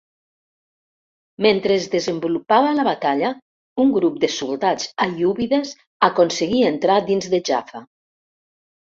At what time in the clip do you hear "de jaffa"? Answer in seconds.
7.35-7.83